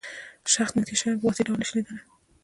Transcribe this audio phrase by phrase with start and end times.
[0.53, 2.03] شخص نږدې شیان په واضح ډول نشي لیدلای.